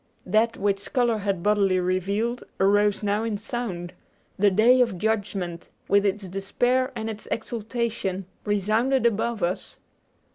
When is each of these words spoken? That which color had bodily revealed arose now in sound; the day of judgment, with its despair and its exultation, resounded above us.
That 0.25 0.57
which 0.57 0.91
color 0.93 1.19
had 1.19 1.43
bodily 1.43 1.79
revealed 1.79 2.43
arose 2.59 3.03
now 3.03 3.21
in 3.23 3.37
sound; 3.37 3.93
the 4.35 4.49
day 4.49 4.81
of 4.81 4.97
judgment, 4.97 5.69
with 5.87 6.07
its 6.07 6.27
despair 6.27 6.91
and 6.95 7.07
its 7.07 7.27
exultation, 7.29 8.25
resounded 8.43 9.05
above 9.05 9.43
us. 9.43 9.77